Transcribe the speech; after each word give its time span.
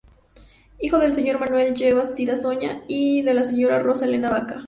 Hijo 0.79 0.97
del 0.97 1.13
señor 1.13 1.39
Manuel 1.39 1.75
J. 1.79 1.93
Bastidas 1.93 2.43
Oña 2.43 2.81
y 2.87 3.21
de 3.21 3.35
la 3.35 3.43
Señora 3.43 3.77
Rosa 3.83 4.05
Elena 4.05 4.31
Vaca. 4.31 4.59